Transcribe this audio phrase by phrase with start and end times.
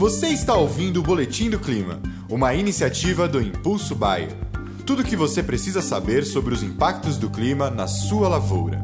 [0.00, 2.00] Você está ouvindo o Boletim do Clima,
[2.30, 4.30] uma iniciativa do Impulso Bayer.
[4.86, 8.80] Tudo o que você precisa saber sobre os impactos do clima na sua lavoura.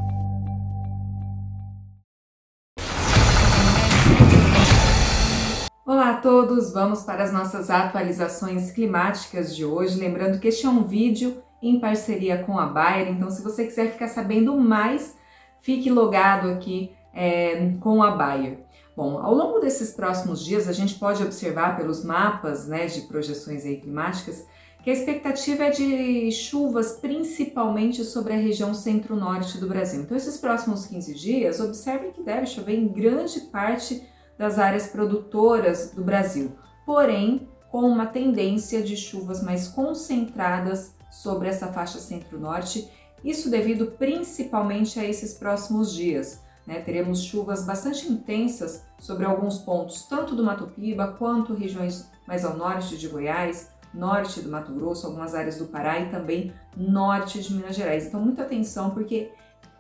[5.87, 9.99] Olá a todos, vamos para as nossas atualizações climáticas de hoje.
[9.99, 13.91] Lembrando que este é um vídeo em parceria com a Bayer, então se você quiser
[13.91, 15.17] ficar sabendo mais,
[15.63, 18.66] fique logado aqui é, com a Bayer.
[18.97, 23.63] Bom, ao longo desses próximos dias, a gente pode observar pelos mapas né, de projeções
[23.63, 24.47] climáticas
[24.83, 30.01] que a expectativa é de chuvas principalmente sobre a região centro-norte do Brasil.
[30.01, 34.03] Então, esses próximos 15 dias, observem que deve chover em grande parte
[34.39, 36.53] das áreas produtoras do Brasil,
[36.87, 42.89] porém com uma tendência de chuvas mais concentradas sobre essa faixa centro-norte,
[43.23, 46.46] isso devido principalmente a esses próximos dias.
[46.67, 46.81] Né?
[46.81, 52.57] Teremos chuvas bastante intensas sobre alguns pontos, tanto do Mato Piba quanto regiões mais ao
[52.57, 57.55] norte de Goiás, norte do Mato Grosso, algumas áreas do Pará e também norte de
[57.55, 58.07] Minas Gerais.
[58.07, 59.31] Então, muita atenção porque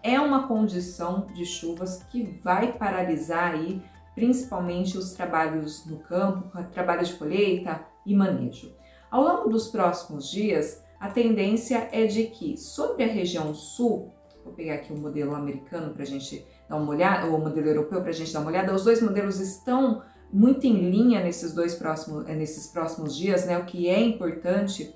[0.02, 3.82] é uma condição de chuvas que vai paralisar aí
[4.14, 8.74] principalmente os trabalhos no campo, trabalho de colheita e manejo.
[9.10, 14.54] Ao longo dos próximos dias, a tendência é de que sobre a região sul, vou
[14.54, 18.10] pegar aqui o modelo americano para a gente dar uma olhada, o modelo europeu para
[18.10, 22.28] a gente dar uma olhada, os dois modelos estão muito em linha nesses dois próximos,
[22.28, 23.58] eh, nesses próximos dias, né?
[23.58, 24.94] O que é importante.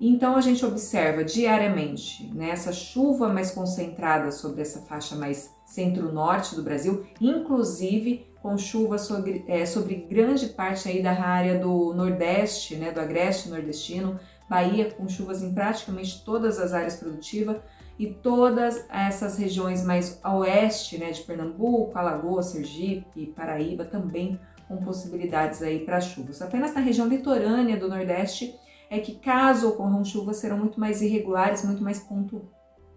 [0.00, 6.54] Então a gente observa diariamente né, essa chuva mais concentrada sobre essa faixa mais centro-norte
[6.54, 12.76] do Brasil, inclusive com chuva sobre, é, sobre grande parte aí da área do Nordeste,
[12.76, 17.58] né, do Agreste nordestino, Bahia com chuvas em praticamente todas as áreas produtivas,
[17.98, 24.76] e todas essas regiões mais a oeste, né, de Pernambuco, Alagoas, Sergipe, Paraíba também com
[24.76, 26.40] possibilidades aí para chuvas.
[26.40, 28.54] Apenas na região litorânea do Nordeste
[28.90, 32.48] é que caso ocorram chuvas serão muito mais irregulares, muito mais, pontu,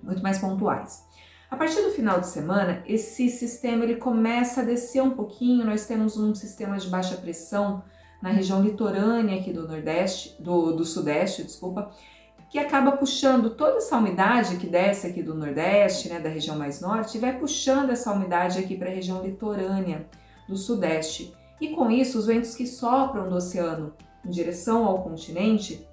[0.04, 1.04] muito mais pontuais.
[1.50, 5.66] A partir do final de semana, esse sistema ele começa a descer um pouquinho.
[5.66, 7.84] Nós temos um sistema de baixa pressão
[8.22, 11.92] na região litorânea aqui do Nordeste, do, do Sudeste, desculpa,
[12.52, 16.82] que acaba puxando toda essa umidade que desce aqui do Nordeste, né, da região mais
[16.82, 20.06] norte, e vai puxando essa umidade aqui para a região litorânea
[20.50, 21.34] do Sudeste.
[21.62, 23.94] E com isso, os ventos que sopram do oceano
[24.26, 25.88] em direção ao continente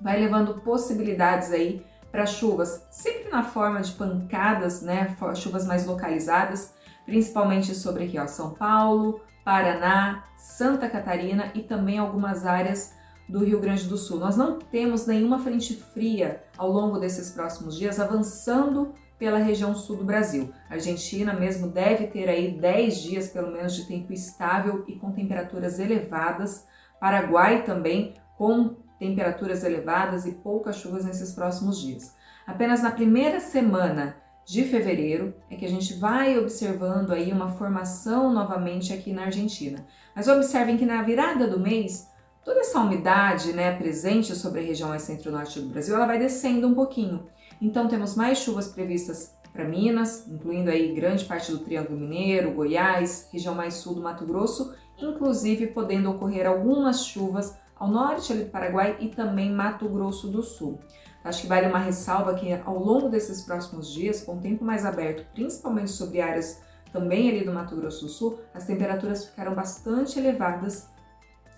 [0.00, 6.74] vai levando possibilidades aí para chuvas, sempre na forma de pancadas, né, chuvas mais localizadas,
[7.06, 12.92] principalmente sobre aqui, ó, São Paulo, Paraná, Santa Catarina e também algumas áreas
[13.30, 14.18] do Rio Grande do Sul.
[14.18, 19.96] Nós não temos nenhuma frente fria ao longo desses próximos dias avançando pela região sul
[19.96, 20.50] do Brasil.
[20.68, 25.12] A Argentina mesmo deve ter aí 10 dias pelo menos de tempo estável e com
[25.12, 26.66] temperaturas elevadas.
[26.98, 32.14] Paraguai também com temperaturas elevadas e poucas chuvas nesses próximos dias.
[32.46, 38.32] Apenas na primeira semana de fevereiro é que a gente vai observando aí uma formação
[38.32, 39.86] novamente aqui na Argentina.
[40.16, 42.09] Mas observem que na virada do mês
[42.44, 46.74] Toda essa umidade né, presente sobre a região centro-norte do Brasil, ela vai descendo um
[46.74, 47.26] pouquinho.
[47.60, 53.28] Então temos mais chuvas previstas para Minas, incluindo aí grande parte do Triângulo Mineiro, Goiás,
[53.30, 58.96] região mais sul do Mato Grosso, inclusive podendo ocorrer algumas chuvas ao norte do Paraguai
[59.00, 60.78] e também Mato Grosso do Sul.
[61.22, 64.86] Acho que vale uma ressalva que ao longo desses próximos dias, com o tempo mais
[64.86, 70.18] aberto, principalmente sobre áreas também ali do Mato Grosso do Sul, as temperaturas ficaram bastante
[70.18, 70.88] elevadas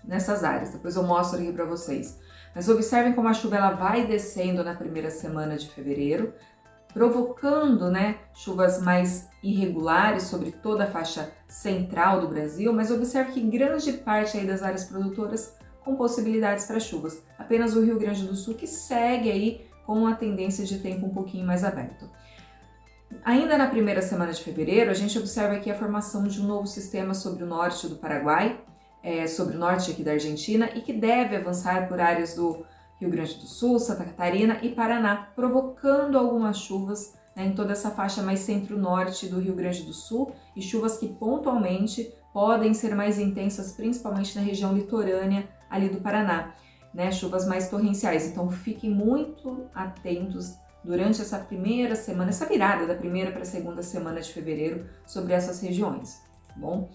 [0.05, 0.71] nessas áreas.
[0.71, 2.19] Depois eu mostro aqui para vocês.
[2.55, 6.35] Mas observem como a chuva ela vai descendo na primeira semana de fevereiro,
[6.93, 13.41] provocando né, chuvas mais irregulares sobre toda a faixa central do Brasil, mas observe que
[13.41, 17.23] grande parte aí das áreas produtoras com possibilidades para chuvas.
[17.39, 21.11] Apenas o Rio Grande do Sul que segue aí com a tendência de tempo um
[21.11, 22.09] pouquinho mais aberto.
[23.25, 26.67] Ainda na primeira semana de fevereiro, a gente observa aqui a formação de um novo
[26.67, 28.61] sistema sobre o norte do Paraguai,
[29.03, 32.65] é, sobre o norte aqui da Argentina e que deve avançar por áreas do
[33.01, 37.91] Rio Grande do Sul, Santa Catarina e Paraná, provocando algumas chuvas né, em toda essa
[37.91, 43.19] faixa mais centro-norte do Rio Grande do Sul e chuvas que pontualmente podem ser mais
[43.19, 46.55] intensas, principalmente na região litorânea ali do Paraná,
[46.95, 48.29] né, chuvas mais torrenciais.
[48.29, 53.83] Então fiquem muito atentos durante essa primeira semana, essa virada da primeira para a segunda
[53.83, 56.89] semana de fevereiro sobre essas regiões, tá bom?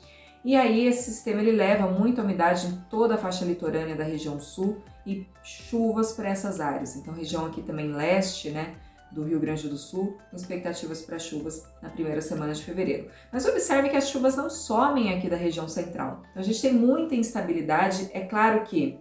[0.47, 4.39] E aí esse sistema ele leva muita umidade em toda a faixa litorânea da região
[4.39, 6.95] sul e chuvas para essas áreas.
[6.95, 8.75] Então região aqui também leste, né,
[9.11, 13.09] do Rio Grande do Sul, expectativas para chuvas na primeira semana de fevereiro.
[13.29, 16.21] Mas observe que as chuvas não somem aqui da região central.
[16.31, 18.09] Então a gente tem muita instabilidade.
[18.13, 18.97] É claro que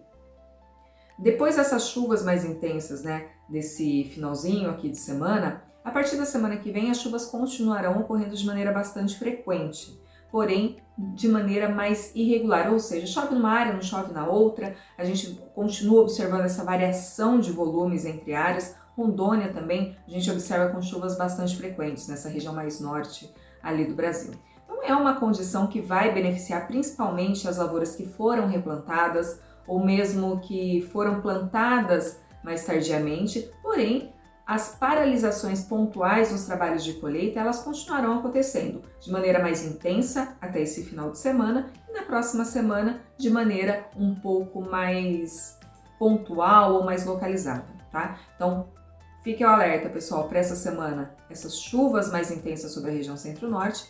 [1.16, 6.56] depois dessas chuvas mais intensas, né, desse finalzinho aqui de semana, a partir da semana
[6.56, 10.04] que vem as chuvas continuarão ocorrendo de maneira bastante frequente
[10.36, 14.76] porém de maneira mais irregular, ou seja, chove numa área, não chove na outra.
[14.98, 18.76] A gente continua observando essa variação de volumes entre áreas.
[18.94, 23.94] Rondônia também, a gente observa com chuvas bastante frequentes nessa região mais norte ali do
[23.94, 24.34] Brasil.
[24.66, 30.38] Então é uma condição que vai beneficiar principalmente as lavouras que foram replantadas ou mesmo
[30.40, 34.12] que foram plantadas mais tardiamente, porém
[34.46, 40.62] as paralisações pontuais nos trabalhos de colheita elas continuarão acontecendo de maneira mais intensa até
[40.62, 45.58] esse final de semana e na próxima semana de maneira um pouco mais
[45.98, 48.18] pontual ou mais localizada, tá?
[48.36, 48.68] Então
[49.24, 53.84] fique ao alerta, pessoal, para essa semana essas chuvas mais intensas sobre a região centro-norte.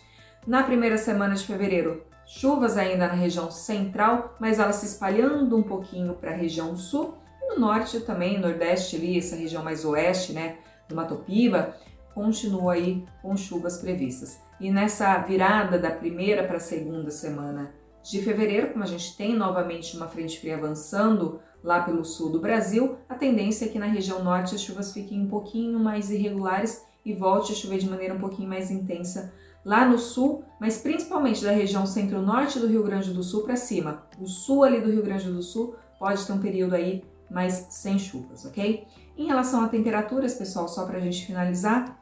[0.46, 5.62] Na primeira semana de fevereiro, chuvas ainda na região central, mas elas se espalhando um
[5.62, 7.18] pouquinho para a região sul
[7.56, 10.58] no norte também, nordeste ali, essa região mais oeste, né,
[10.88, 11.74] do Mato Piba,
[12.14, 14.38] continua aí com chuvas previstas.
[14.60, 17.72] E nessa virada da primeira para a segunda semana
[18.02, 22.40] de fevereiro, como a gente tem novamente uma frente fria avançando lá pelo sul do
[22.40, 26.84] Brasil, a tendência é que na região norte as chuvas fiquem um pouquinho mais irregulares
[27.04, 29.32] e volte a chover de maneira um pouquinho mais intensa
[29.64, 34.06] lá no sul, mas principalmente da região centro-norte do Rio Grande do Sul para cima.
[34.20, 37.98] O sul ali do Rio Grande do Sul pode ter um período aí mas sem
[37.98, 38.86] chuvas, ok?
[39.16, 41.98] Em relação a temperaturas, pessoal, só para a gente finalizar,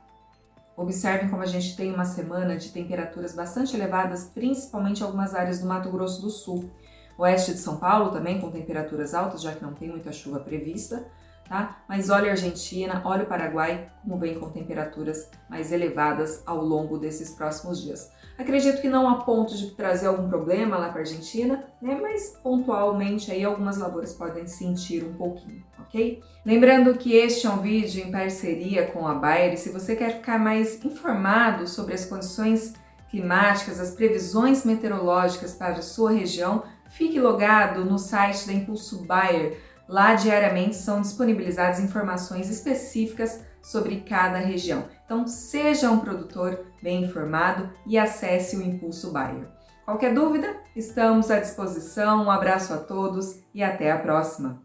[0.76, 5.61] observem como a gente tem uma semana de temperaturas bastante elevadas, principalmente em algumas áreas
[5.61, 6.71] do Mato Grosso do Sul.
[7.17, 11.06] Oeste de São Paulo também com temperaturas altas, já que não tem muita chuva prevista
[11.49, 11.79] tá?
[11.88, 16.99] Mas olha a Argentina, olha o Paraguai, como vem com temperaturas mais elevadas ao longo
[16.99, 18.11] desses próximos dias.
[18.37, 21.96] Acredito que não a ponto de trazer algum problema lá para a Argentina, né?
[22.00, 26.20] Mas pontualmente aí algumas lavouras podem sentir um pouquinho, ok?
[26.44, 30.38] Lembrando que este é um vídeo em parceria com a Bayer se você quer ficar
[30.38, 32.75] mais informado sobre as condições
[33.08, 39.56] climáticas, as previsões meteorológicas para a sua região, fique logado no site da Impulso Bayer
[39.88, 44.84] Lá diariamente são disponibilizadas informações específicas sobre cada região.
[45.04, 49.46] Então, seja um produtor bem informado e acesse o Impulso Bayer.
[49.84, 52.25] Qualquer dúvida, estamos à disposição.
[52.25, 54.62] Um abraço a todos e até a próxima.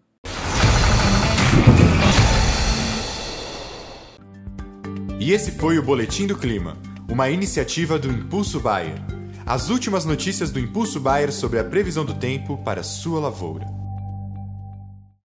[5.19, 6.77] E esse foi o Boletim do Clima,
[7.09, 8.95] uma iniciativa do Impulso Bayer.
[9.45, 13.78] As últimas notícias do Impulso Bayer sobre a previsão do tempo para sua lavoura.